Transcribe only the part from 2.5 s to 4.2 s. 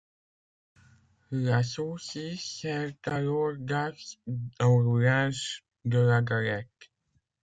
sert alors d'axe